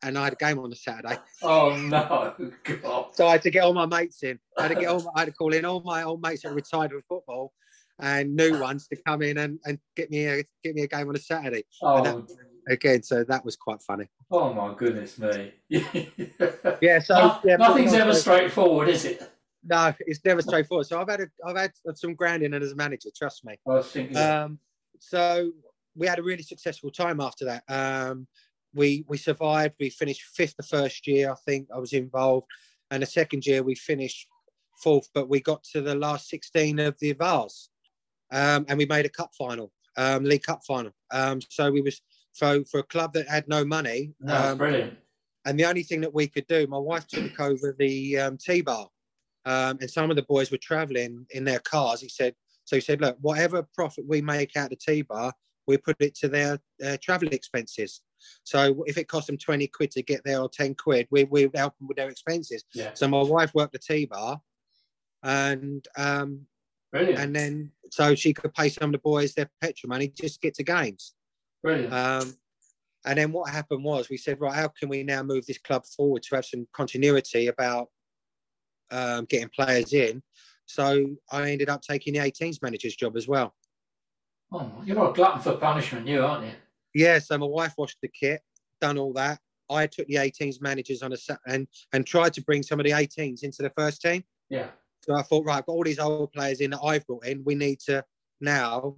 [0.05, 1.19] and I had a game on the Saturday.
[1.43, 3.07] Oh no, God.
[3.15, 4.39] So I had to get all my mates in.
[4.57, 5.03] I had to get all.
[5.03, 7.53] My, I had to call in all my old mates that retired from football,
[7.99, 11.09] and new ones to come in and, and get me a get me a game
[11.09, 11.65] on a Saturday.
[11.83, 12.37] Oh, that,
[12.69, 14.07] again, so that was quite funny.
[14.31, 15.55] Oh my goodness me!
[15.69, 19.29] yeah, so no, yeah, nothing's ever straightforward, is it?
[19.65, 20.87] No, it's never straightforward.
[20.87, 23.09] So I've had a, I've had some grounding as a manager.
[23.17, 23.59] Trust me.
[23.67, 24.17] I was thinking.
[24.17, 24.61] Um,
[25.01, 25.51] so
[25.95, 27.63] we had a really successful time after that.
[27.69, 28.27] Um,
[28.75, 29.75] we we survived.
[29.79, 31.31] We finished fifth the first year.
[31.31, 32.47] I think I was involved,
[32.91, 34.27] and the second year we finished
[34.83, 37.69] fourth, but we got to the last sixteen of the Vase,
[38.33, 40.93] um, and we made a cup final, um, League Cup final.
[41.11, 42.01] Um, so we was
[42.33, 44.13] so for a club that had no money.
[44.21, 44.97] No, um, brilliant.
[45.45, 48.63] And the only thing that we could do, my wife took over the um, T
[48.63, 48.89] bar,
[49.45, 52.01] um, and some of the boys were travelling in their cars.
[52.01, 55.33] He said, so he said, look, whatever profit we make out of the T bar,
[55.67, 58.01] we put it to their, their travel expenses.
[58.45, 61.47] So if it cost them 20 quid to get there or 10 quid, we, we
[61.47, 62.65] would help them with their expenses.
[62.75, 62.91] Yeah.
[62.95, 64.41] So my wife worked the T bar
[65.23, 66.47] and um,
[66.93, 67.19] Brilliant.
[67.19, 70.41] and then so she could pay some of the boys their petrol money just to
[70.41, 71.15] get to games.
[71.63, 71.93] Brilliant.
[71.93, 72.35] Um,
[73.05, 75.85] and then what happened was we said, right, how can we now move this club
[75.85, 77.89] forward to have some continuity about
[78.91, 80.23] um, getting players in?
[80.67, 83.55] So I ended up taking the 18s manager's job as well.
[84.53, 86.53] Oh, you're a glutton for punishment, you aren't you?
[86.95, 88.43] Yeah, so my wife washed the kit,
[88.81, 89.39] done all that.
[89.71, 92.93] I took the 18s managers on a and and tried to bring some of the
[92.93, 94.23] 18s into the first team.
[94.51, 94.69] Yeah.
[95.01, 97.43] So I thought, right, I've got all these old players in that I've brought in.
[97.45, 98.05] We need to
[98.41, 98.97] now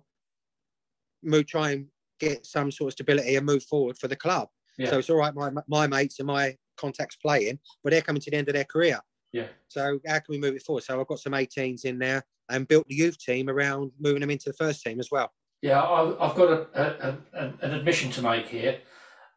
[1.23, 1.87] move, try and
[2.19, 4.49] get some sort of stability and move forward for the club.
[4.77, 4.91] Yeah.
[4.91, 8.31] So it's all right, my my mates and my contacts playing, but they're coming to
[8.31, 8.99] the end of their career.
[9.33, 9.47] Yeah.
[9.69, 10.85] So how can we move it forward?
[10.85, 14.31] So I've got some 18s in there and built the youth team around moving them
[14.31, 15.33] into the first team as well.
[15.65, 18.81] Yeah, I- I've got a, a, a, an admission to make here.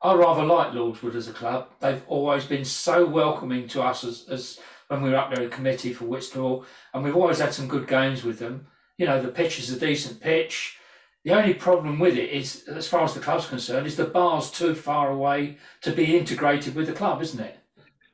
[0.02, 1.70] I rather like Lordswood as a club.
[1.80, 4.60] They've always been so welcoming to us as, as
[4.90, 7.88] when we were up there in committee for Whitstable, and we've always had some good
[7.88, 8.68] games with them.
[8.98, 10.78] You know, the pitch is a decent pitch.
[11.24, 14.52] The only problem with it is, as far as the club's concerned, is the bar's
[14.52, 17.58] too far away to be integrated with the club, isn't it?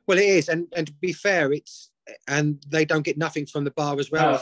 [0.06, 1.90] Well, it is, and and to be fair, it's
[2.28, 4.32] and they don't get nothing from the bar as well.
[4.32, 4.38] No.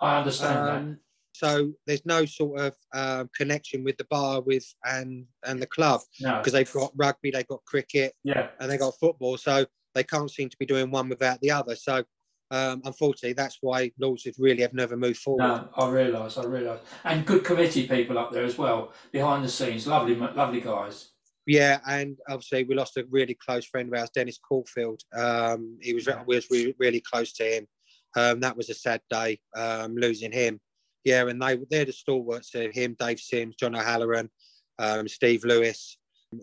[0.00, 0.76] I, I understand that.
[0.76, 0.98] Um,
[1.38, 6.00] so there's no sort of um, connection with the bar with and and the club
[6.20, 6.38] No.
[6.38, 8.48] because they've got rugby, they've got cricket, Yeah.
[8.58, 9.36] and they got football.
[9.36, 11.76] So they can't seem to be doing one without the other.
[11.76, 12.02] So
[12.50, 15.44] um, unfortunately, that's why Lordswood really have never moved forward.
[15.44, 16.80] No, I realise, I realise.
[17.04, 19.86] And good committee people up there as well, behind the scenes.
[19.86, 21.10] Lovely, lovely guys.
[21.46, 25.02] Yeah, and obviously we lost a really close friend of ours, Dennis Caulfield.
[25.14, 27.66] Um, he was we was really, really close to him.
[28.16, 30.58] Um, that was a sad day um, losing him.
[31.08, 32.52] Yeah, and they they're the stalwarts.
[32.52, 34.28] So him, Dave Sims, John O'Halloran,
[34.78, 35.96] um, Steve Lewis.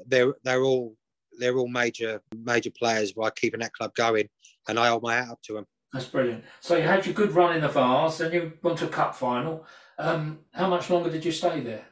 [0.08, 0.96] They're they're all
[1.38, 4.28] they're all major major players by keeping that club going,
[4.68, 5.68] and I hold my hat up to them.
[5.94, 6.44] That's brilliant.
[6.62, 9.16] So you had your good run in the Vase, then you went to a cup
[9.16, 9.68] final.
[10.00, 11.86] Um, how much longer did you stay there?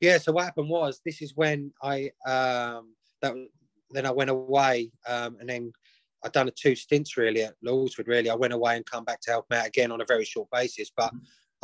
[0.00, 0.16] Yeah.
[0.16, 3.34] So what happened was this is when I um, that
[3.90, 5.72] then I went away um, and then
[6.24, 8.08] I'd done a two stints really at Lordswood.
[8.08, 10.48] Really, I went away and come back to help out again on a very short
[10.50, 10.90] basis.
[10.96, 11.12] But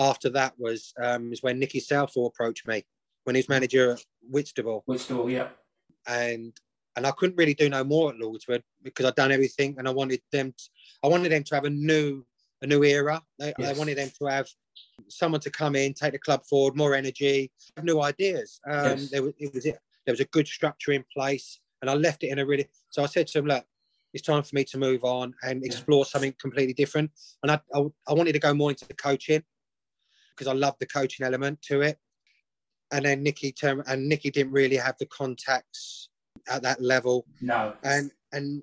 [0.00, 2.84] after that was um, was when Nicky Southall approached me
[3.24, 5.48] when he was manager at Whitstable, Whitstable, yeah.
[6.06, 6.52] and
[6.96, 9.92] and I couldn't really do no more at Lordswood because I'd done everything, and I
[9.92, 10.52] wanted them.
[10.56, 10.64] To,
[11.04, 12.24] I wanted them to have a new
[12.62, 13.22] a new era.
[13.38, 13.76] They, Yes.
[13.76, 14.48] I wanted them to have
[15.08, 18.58] someone to come in, take the club forward, more energy, have new ideas.
[18.68, 19.10] Um, Yes.
[19.10, 22.28] There was it was there was a good structure in place, and I left it
[22.28, 22.68] in a really.
[22.90, 23.64] So I said to him, look.
[24.12, 27.12] It's time for me to move on and explore something completely different.
[27.44, 29.44] And I, I, I wanted to go more into the coaching
[30.40, 31.98] because I love the coaching element to it.
[32.92, 36.09] And then Nicky turned, and Nicky didn't really have the contacts
[36.48, 37.74] at that level, No.
[37.85, 38.62] and and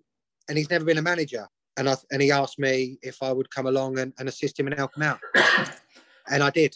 [0.49, 1.47] and he's never been a manager.
[1.77, 4.65] And I and he asked me if I would come along and, and assist him
[4.67, 5.19] and help him out,
[6.29, 6.75] and I did.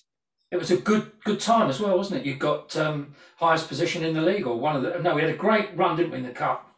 [0.52, 2.26] It was a good good time as well, wasn't it?
[2.26, 5.00] You got um, highest position in the league, or one of the.
[5.00, 6.70] No, we had a great run, didn't we, in the cup?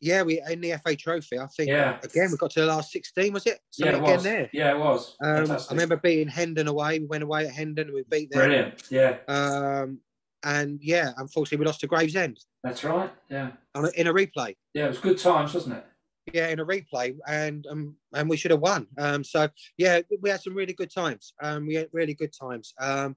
[0.00, 1.38] Yeah, we in the FA Trophy.
[1.38, 1.98] I think Yeah.
[2.02, 3.32] again we got to the last sixteen.
[3.32, 3.60] Was it?
[3.76, 4.22] Yeah, it was.
[4.22, 4.48] there.
[4.52, 5.16] Yeah, it was.
[5.22, 6.98] Um, I remember beating Hendon away.
[7.00, 8.40] We went away at Hendon and we beat them.
[8.40, 8.82] Brilliant.
[8.90, 9.98] Yeah, Um,
[10.42, 13.10] and yeah, unfortunately we lost to Gravesend that's right.
[13.28, 14.54] Yeah, on a, in a replay.
[14.74, 15.84] yeah, it was good times, wasn't it?
[16.32, 18.86] yeah, in a replay, and um, and we should have won.
[18.96, 21.34] Um, so yeah, we had some really good times.
[21.42, 22.72] Um, we had really good times.
[22.80, 23.16] Um,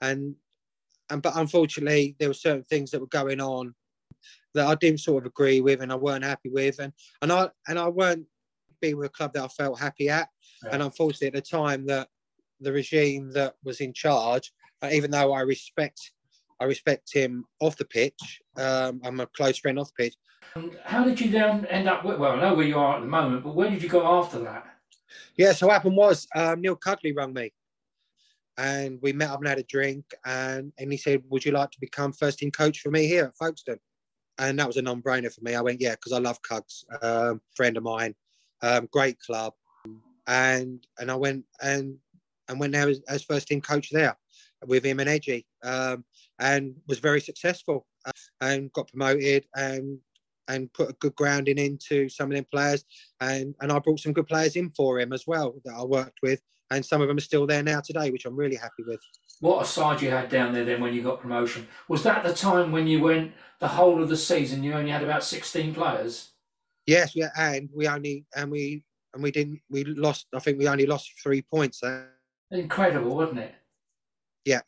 [0.00, 0.34] and
[1.10, 3.74] and but unfortunately, there were certain things that were going on
[4.54, 7.50] that I didn't sort of agree with, and I weren't happy with, and and I
[7.68, 8.26] and I weren't
[8.80, 10.28] being with a club that I felt happy at.
[10.62, 10.70] Yeah.
[10.72, 12.08] And unfortunately, at the time that
[12.60, 16.12] the regime that was in charge, uh, even though I respect,
[16.60, 18.40] I respect him off the pitch.
[18.56, 20.14] Um, I'm a close friend off the pitch.
[20.54, 22.04] And how did you then end up?
[22.04, 24.06] With, well, I know where you are at the moment, but where did you go
[24.06, 24.66] after that?
[25.36, 27.52] Yeah, so what happened was um, Neil Cugley rang me,
[28.56, 31.70] and we met up and had a drink, and and he said, "Would you like
[31.70, 33.78] to become first team coach for me here at Folkestone?"
[34.38, 35.54] And that was a non-brainer for me.
[35.54, 38.14] I went, "Yeah," because I love Cugs, um, friend of mine,
[38.62, 39.54] um, great club,
[40.26, 41.96] and and I went and
[42.48, 44.16] and went there as, as first team coach there
[44.66, 46.04] with him and Edgy, um,
[46.40, 49.98] and was very successful uh, and got promoted and
[50.48, 52.84] and put a good grounding into some of them players.
[53.20, 56.18] And and I brought some good players in for him as well that I worked
[56.22, 59.00] with and some of them are still there now today which I'm really happy with
[59.40, 61.66] What a side you had down there then when you got promotion.
[61.88, 64.62] Was that the time when you went the whole of the season?
[64.62, 66.30] You only had about sixteen players.
[66.86, 70.68] yes yeah and we only and we and we didn't we lost I think we
[70.68, 72.10] only lost three points there
[72.50, 73.54] Incredible, wasn't it?
[74.44, 74.60] Yeah,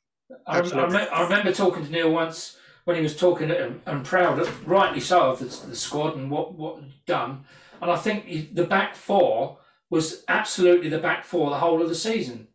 [0.46, 3.80] I, rem- I, rem- I remember talking to Neil once when he was talking and,
[3.86, 7.44] and proud, rightly so, of the, the squad and what what he'd done.
[7.80, 9.58] And I think the back four
[9.90, 12.48] was absolutely the back four the whole of the season.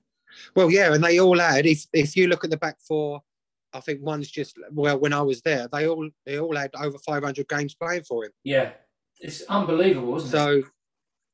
[0.56, 3.22] Well yeah and they all had if if you look at the back four
[3.74, 6.98] I think one's just well when I was there they all they all had over
[6.98, 8.72] 500 games playing for him Yeah,
[9.20, 10.32] it's unbelievable, isn't it?
[10.32, 10.64] so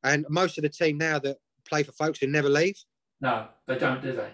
[0.04, 2.78] and most of the team now that play for folks who never leave
[3.22, 4.30] No, they don't, do they?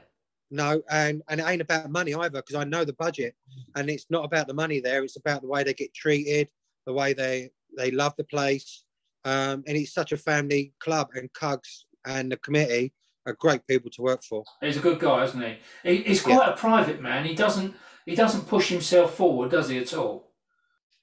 [0.52, 3.34] No, and and it ain't about money either because I know the budget,
[3.76, 5.04] and it's not about the money there.
[5.04, 6.48] It's about the way they get treated,
[6.86, 8.84] the way they they love the place,
[9.26, 11.08] um, and it's such a family club.
[11.16, 12.94] And Cugs and the committee
[13.26, 14.44] are great people to work for.
[14.62, 15.58] He's a good guy, isn't he?
[15.84, 17.26] he he's quite a private man.
[17.26, 20.32] He doesn't he doesn't push himself forward, does he at all?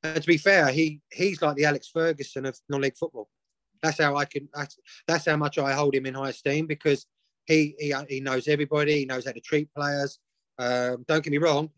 [0.02, 3.28] And to be fair, he he's like the Alex Ferguson of non-league football.
[3.83, 4.48] That's how I can.
[4.54, 7.06] That's, that's how much I hold him in high esteem because
[7.46, 9.00] he he, he knows everybody.
[9.00, 10.18] He knows how to treat players.
[10.59, 11.70] Um, don't get me wrong.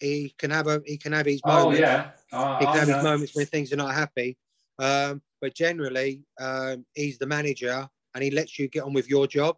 [0.00, 1.62] He can have a he can have his moments.
[1.62, 1.80] Oh moments.
[1.80, 2.94] yeah, I, he I can have know.
[2.96, 4.36] his moments when things are not happy.
[4.78, 9.26] Um, but generally, um, he's the manager and he lets you get on with your
[9.26, 9.56] job.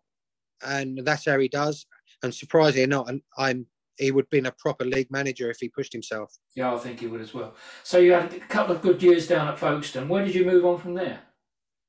[0.64, 1.86] And that's how he does.
[2.22, 3.66] And surprisingly not, and I'm
[3.98, 6.36] he would have been a proper league manager if he pushed himself.
[6.54, 7.54] Yeah, I think he would as well.
[7.82, 10.08] So you had a couple of good years down at Folkestone.
[10.08, 11.20] Where did you move on from there?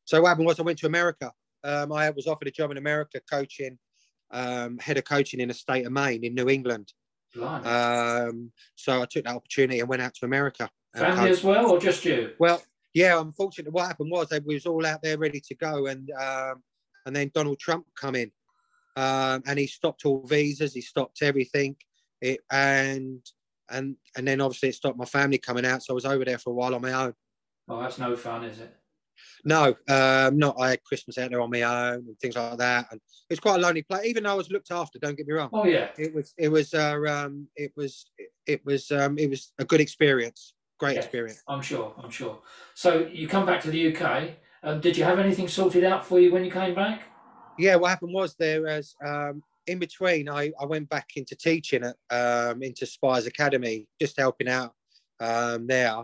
[0.05, 1.31] So what happened was I went to America.
[1.63, 3.77] Um, I was offered a job in America coaching,
[4.31, 6.93] um, head of coaching in the state of Maine in New England.
[7.39, 10.69] Um, so I took that opportunity and went out to America.
[10.95, 11.31] Family coached.
[11.31, 12.31] as well, or just you?
[12.39, 12.61] Well,
[12.93, 16.63] yeah, unfortunately, what happened was they was all out there ready to go, and um,
[17.05, 18.31] and then Donald Trump come in,
[18.97, 21.75] um, and he stopped all visas, he stopped everything,
[22.19, 23.21] it, and
[23.69, 26.39] and and then obviously it stopped my family coming out, so I was over there
[26.39, 27.13] for a while on my own.
[27.69, 28.75] Oh, that's no fun, is it?
[29.45, 32.87] No, um, not I had Christmas out there on my own and things like that,
[32.91, 34.05] and it was quite a lonely place.
[34.05, 35.87] Even though I was looked after, don't get me wrong, Oh yeah.
[35.97, 38.05] it was it was uh, um, it was
[38.47, 40.99] it was um, it was a good experience, great Yeah.
[41.03, 41.43] experience.
[41.47, 41.93] I'm sure.
[42.01, 42.39] I'm sure.
[42.73, 44.37] So you come back to the UK.
[44.63, 47.03] Um, did you have anything sorted out for you when you came back?
[47.57, 50.29] Yeah, what happened was there was um, in between.
[50.29, 54.73] I, I went back into teaching at um, into Spires Academy, just helping out
[55.19, 55.95] um, there.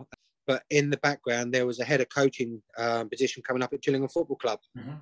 [0.46, 3.80] But in the background, there was a head of coaching um, position coming up at
[3.80, 5.00] Gillingham Football Club, Mhm.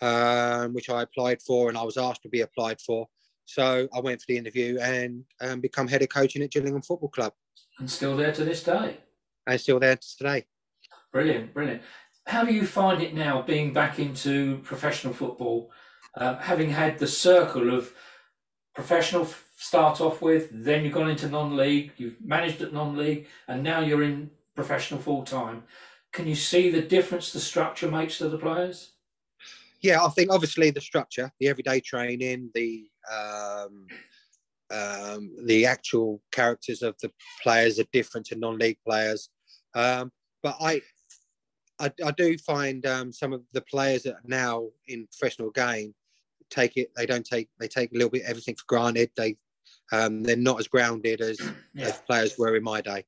[0.00, 3.08] um, which I applied for, and I was asked to be applied for.
[3.44, 7.08] So I went for the interview and um, become head of coaching at Gillingham Football
[7.10, 7.32] Club,
[7.78, 8.98] And still there to this day.
[9.46, 10.44] and still there today.
[11.12, 11.82] Brilliant, brilliant.
[12.28, 15.70] How do you find it now being back into professional football,
[16.14, 17.90] um, having had the circle of
[18.74, 23.80] professional start off with, then you've gone into non-league, you've managed at non-league, and now
[23.80, 25.62] you're in professional full time.
[26.12, 28.92] Can you see the difference the structure makes to the players?
[29.80, 33.86] Yeah, I think obviously the structure, the everyday training, the um,
[34.70, 37.10] um, the actual characters of the
[37.42, 39.30] players are different to non-league players.
[39.74, 40.12] Um,
[40.42, 40.82] but I,
[41.80, 45.94] I, I do find um, some of the players that are now in professional game
[46.50, 46.90] take it.
[46.96, 47.48] They don't take.
[47.60, 49.10] They take a little bit everything for granted.
[49.16, 49.36] They
[49.92, 51.40] um, they're not as grounded as,
[51.74, 51.86] Yeah.
[51.86, 53.04] as players were in my day.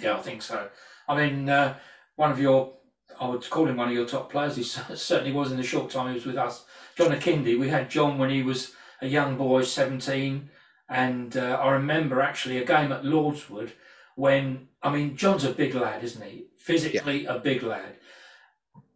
[0.00, 0.68] Yeah, I think so.
[1.08, 1.76] I mean, uh,
[2.16, 2.72] one of your,
[3.20, 4.56] I would call him one of your top players.
[4.56, 4.62] He
[4.94, 6.64] certainly was in the short time he was with us.
[6.96, 7.58] John Akinde.
[7.58, 8.72] We had John when he was
[9.02, 10.48] a young boy, 17.
[10.88, 13.72] And uh, I remember actually a game at Lordswood
[14.16, 16.46] when, I mean, John's a big lad, isn't he?
[16.56, 17.96] Physically a big lad.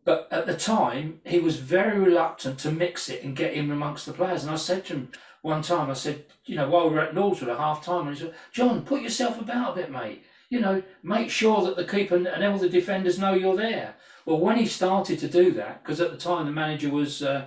[0.04, 4.06] But at the time, he was very reluctant to mix it and get in amongst
[4.06, 4.42] the players.
[4.42, 7.14] And I said to him one time, I said, you know, while we were at
[7.14, 10.60] Lordswood at half time, and he said, John, put yourself about a bit, mate you
[10.60, 13.94] know, make sure that the keeper and all the defenders know you're there.
[14.24, 17.46] Well, when he started to do that, because at the time the manager was uh,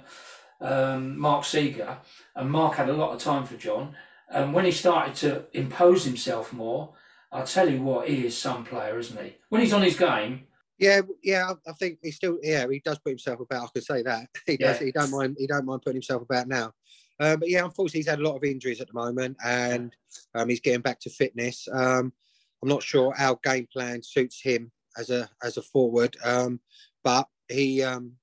[0.60, 1.97] um, Mark Seeger,
[2.36, 3.95] and Mark had a lot of time for John,
[4.30, 6.93] and when he started to impose himself more,
[7.32, 9.36] I'll tell you what, he is some player, isn't he?
[9.50, 10.44] When he's on his game.
[10.80, 13.63] Yeah, yeah, I think he still, yeah, he does put himself about.
[13.63, 14.80] I can say that he does.
[14.80, 14.86] Yeah.
[14.86, 15.38] He don't mind.
[15.40, 16.72] He don't mind putting himself about now.
[17.20, 19.92] Um, but yeah, unfortunately, he's had a lot of injuries at the moment, and
[20.36, 21.68] um, he's getting back to fitness.
[21.72, 22.13] Um,
[22.62, 26.60] I'm not sure our game plan suits him as a as a forward, um,
[27.04, 28.13] but he, um,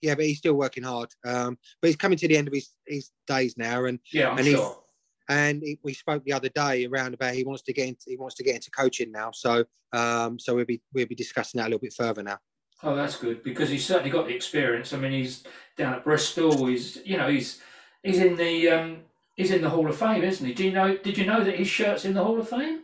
[0.00, 1.08] yeah, but he's still working hard.
[1.24, 4.38] Um, but he's coming to the end of his, his days now, and yeah, I'm
[4.38, 4.80] and sure.
[5.30, 8.18] And he, we spoke the other day around about he wants to get into he
[8.18, 9.30] wants to get into coaching now.
[9.30, 9.64] So
[9.94, 12.38] so we'll be we'll be discussing that a little bit further now.
[12.82, 14.92] Oh, that's good because he's certainly got the experience.
[14.92, 15.44] I mean, he's
[15.76, 16.66] down at Bristol.
[16.66, 17.60] He's you know he's
[18.02, 18.98] he's in the um,
[19.36, 20.54] he's in the Hall of Fame, isn't he?
[20.54, 20.96] Do you know?
[20.96, 22.80] Did you know that his shirt's in the Hall of Fame?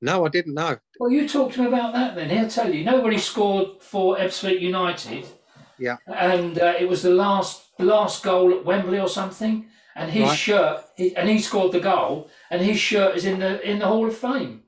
[0.00, 0.76] No, I didn't know.
[0.98, 2.30] Well, you talk to him about that then.
[2.30, 2.80] He'll tell you.
[2.80, 5.26] You know when he scored for Ebbsfleet United?
[5.78, 5.96] Yeah.
[6.06, 9.66] And uh, it was the last last goal at Wembley or something,
[9.96, 10.38] and his right.
[10.38, 13.86] shirt, he, and he scored the goal, and his shirt is in the in the
[13.86, 14.62] Hall of Fame.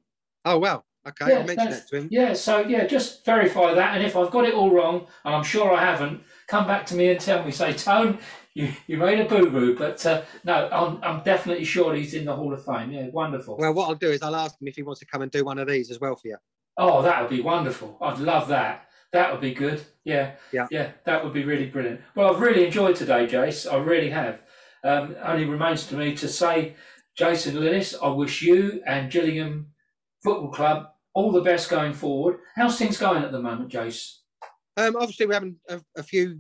[0.45, 0.85] Oh well.
[1.07, 2.09] Okay, yeah, I'll mention that to him.
[2.11, 5.45] Yeah, so yeah, just verify that, and if I've got it all wrong, and I'm
[5.45, 7.51] sure I haven't, come back to me and tell me.
[7.51, 8.19] Say, Tone,
[8.53, 12.27] you, you made a boo boo, but uh, no, I'm, I'm definitely sure he's in
[12.27, 12.91] the Hall of Fame.
[12.91, 13.57] Yeah, wonderful.
[13.57, 15.45] Well, what I'll do is I'll ask him if he wants to come and do
[15.45, 16.37] one of these as well for you.
[16.77, 17.97] Oh, that would be wonderful.
[18.03, 18.89] I'd love that.
[19.13, 19.81] That would be good.
[20.05, 20.91] Yeah, yeah, yeah.
[21.05, 22.03] That would be really brilliant.
[22.15, 23.71] Well, I've really enjoyed today, Jace.
[23.73, 24.41] I really have.
[24.85, 26.77] Um, only remains to me to say,
[27.17, 29.69] Jason Lillis, I wish you and Gillingham
[30.23, 32.39] Football Club all the best going forward.
[32.55, 34.19] How's things going at the moment, Jace?
[34.77, 36.39] Um, obviously, we're having a, a few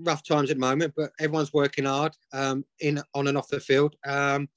[0.00, 3.60] rough times at the moment, but everyone's working hard um, in on and off the
[3.60, 3.96] field.
[4.06, 4.48] Um,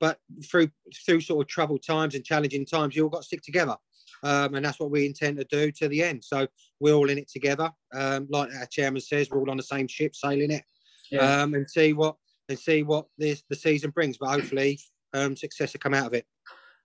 [0.00, 0.18] but
[0.50, 0.70] through
[1.06, 3.76] through sort of troubled times and challenging times, you all got to stick together,
[4.24, 6.24] um, and that's what we intend to do to the end.
[6.24, 6.48] So
[6.80, 7.70] we're all in it together.
[7.94, 10.64] Um, like our chairman says, we're all on the same ship, sailing it,
[11.10, 11.42] yeah.
[11.42, 12.16] Um, and see what
[12.50, 14.18] and see what this the season brings.
[14.18, 14.78] But hopefully,
[15.14, 16.26] um, success will come out of it.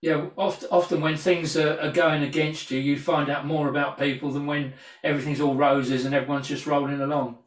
[0.00, 3.98] Yeah, often, often when things are, are, going against you, you find out more about
[3.98, 7.38] people than when everything's all roses and everyone's just rolling along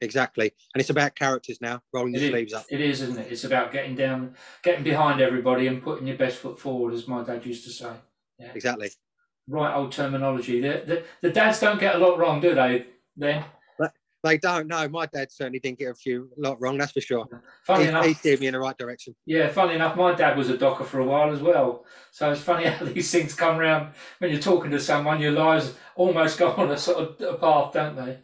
[0.00, 0.52] exactly.
[0.74, 2.66] And it's about characters now, rolling the sleeves up.
[2.70, 3.32] It is, isn't it?
[3.32, 7.22] It's about getting down, getting behind everybody, and putting your best foot forward, as my
[7.22, 7.92] dad used to say.
[8.38, 8.52] Yeah.
[8.54, 8.90] Exactly.
[9.48, 10.60] Right old terminology.
[10.60, 12.86] The, the, the dads don't get a lot wrong, do they?
[13.16, 13.44] Then
[14.26, 14.66] they don't.
[14.66, 14.88] know.
[14.88, 16.78] my dad certainly didn't get a few lot wrong.
[16.78, 17.26] That's for sure.
[17.64, 19.14] Funny he, enough, he steered me in the right direction.
[19.24, 21.84] Yeah, funny enough, my dad was a docker for a while as well.
[22.10, 25.20] So it's funny how these things come around when you're talking to someone.
[25.20, 28.18] Your lives almost go on a sort of a path, don't they?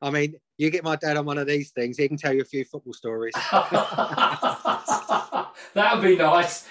[0.00, 2.42] I mean, you get my dad on one of these things, he can tell you
[2.42, 3.34] a few football stories.
[3.52, 6.66] that would be nice.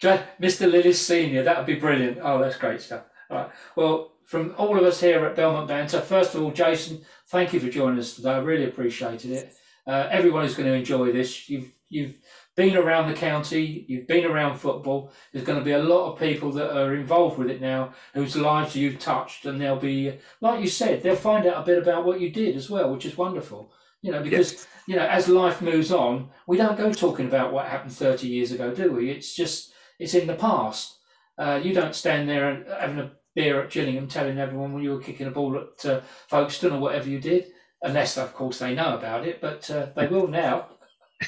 [0.00, 0.70] Mr.
[0.70, 2.18] Lillis Senior, that would be brilliant.
[2.20, 3.04] Oh, that's great stuff.
[3.30, 3.50] All right.
[3.76, 7.60] Well, from all of us here at Belmont Banter, first of all, Jason, thank you
[7.60, 8.30] for joining us today.
[8.30, 9.52] I really appreciated it.
[9.86, 11.50] Uh, everyone is going to enjoy this.
[11.50, 12.14] You've you've
[12.56, 15.12] been around the county, you've been around football.
[15.32, 18.34] There's going to be a lot of people that are involved with it now whose
[18.34, 22.06] lives you've touched, and they'll be, like you said, they'll find out a bit about
[22.06, 23.70] what you did as well, which is wonderful.
[24.00, 24.66] You know, because yes.
[24.86, 28.50] you know, as life moves on, we don't go talking about what happened 30 years
[28.50, 29.10] ago, do we?
[29.10, 30.96] It's just it's in the past.
[31.36, 34.92] Uh, you don't stand there and having a beer at Gillingham telling everyone when you
[34.92, 38.74] were kicking a ball at uh, Folkestone or whatever you did, unless of course they
[38.74, 40.68] know about it, but uh, they will now.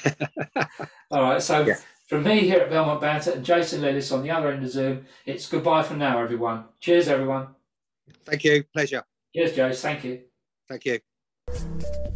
[1.10, 1.42] All right.
[1.42, 1.76] So yeah.
[2.08, 5.06] from me here at Belmont Banter and Jason Lillis on the other end of Zoom,
[5.26, 6.64] it's goodbye for now, everyone.
[6.80, 7.48] Cheers, everyone.
[8.24, 8.64] Thank you.
[8.72, 9.04] Pleasure.
[9.34, 9.80] Cheers, Jace.
[9.80, 10.22] Thank you.
[10.68, 10.98] Thank you.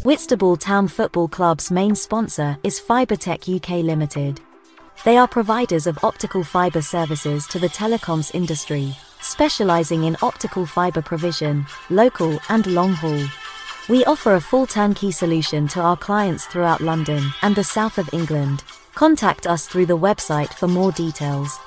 [0.05, 4.40] Whitstable Town Football Club's main sponsor is Fibertech UK Limited.
[5.05, 11.02] They are providers of optical fiber services to the telecoms industry, specializing in optical fiber
[11.02, 13.26] provision, local and long haul.
[13.88, 18.09] We offer a full turnkey solution to our clients throughout London and the south of
[18.12, 18.64] England.
[18.94, 21.59] Contact us through the website for more details.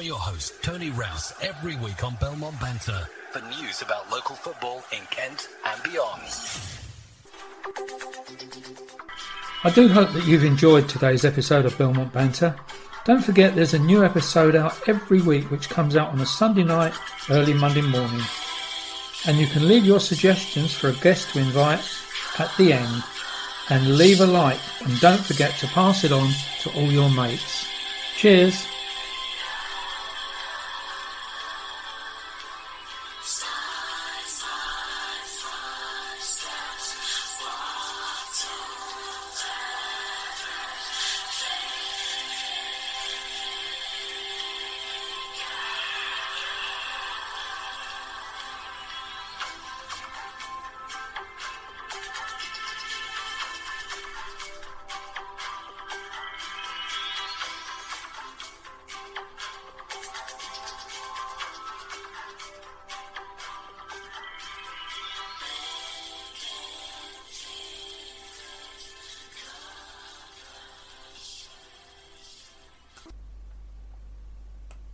[0.00, 5.04] Your host, Tony Rouse, every week on Belmont Banter for news about local football in
[5.10, 6.22] Kent and beyond.
[9.62, 12.54] I do hope that you've enjoyed today's episode of Belmont Banter.
[13.04, 16.64] Don't forget there's a new episode out every week which comes out on a Sunday
[16.64, 16.94] night,
[17.28, 18.22] early Monday morning
[19.26, 21.84] and you can leave your suggestions for a guest to invite
[22.38, 23.02] at the end
[23.70, 26.30] and leave a like and don't forget to pass it on
[26.60, 27.66] to all your mates.
[28.16, 28.66] Cheers!